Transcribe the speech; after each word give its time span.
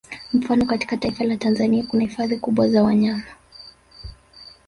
Mfano 0.33 0.65
katika 0.65 0.97
taifa 0.97 1.23
la 1.23 1.37
Tanzania 1.37 1.83
kuna 1.83 2.03
hifadhi 2.03 2.37
kubwa 2.37 2.69
za 2.69 2.83
wanyama 2.83 3.23